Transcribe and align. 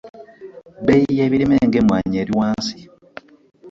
Ebbeeyi 0.79 1.11
y'ebirime 1.17 1.55
nga 1.67 1.77
emmwanyi 1.81 2.17
eri 2.21 2.33
wansi. 2.39 2.75